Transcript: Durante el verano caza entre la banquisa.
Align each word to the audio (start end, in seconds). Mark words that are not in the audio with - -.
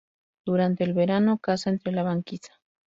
Durante 0.47 0.83
el 0.83 0.95
verano 0.95 1.37
caza 1.37 1.69
entre 1.69 1.91
la 1.91 2.01
banquisa. 2.01 2.53